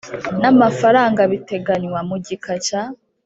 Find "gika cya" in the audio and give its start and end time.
2.25-2.81